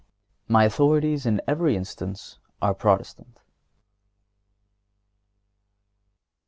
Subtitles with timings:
[0.47, 3.37] My authorities in every instance are Protestants.